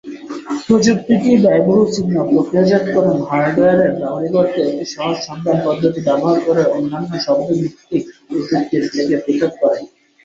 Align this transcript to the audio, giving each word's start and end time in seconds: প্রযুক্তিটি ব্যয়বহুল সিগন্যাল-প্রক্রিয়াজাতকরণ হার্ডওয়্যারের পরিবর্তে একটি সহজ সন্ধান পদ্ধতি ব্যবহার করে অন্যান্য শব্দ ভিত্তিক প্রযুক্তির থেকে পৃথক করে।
প্রযুক্তিটি 0.65 1.31
ব্যয়বহুল 1.43 1.83
সিগন্যাল-প্রক্রিয়াজাতকরণ 1.93 3.17
হার্ডওয়্যারের 3.29 3.91
পরিবর্তে 4.05 4.59
একটি 4.63 4.85
সহজ 4.93 5.17
সন্ধান 5.27 5.57
পদ্ধতি 5.65 5.99
ব্যবহার 6.07 6.37
করে 6.47 6.61
অন্যান্য 6.71 7.11
শব্দ 7.25 7.47
ভিত্তিক 7.61 8.03
প্রযুক্তির 8.27 8.83
থেকে 8.93 9.15
পৃথক 9.23 9.51
করে। 9.61 9.79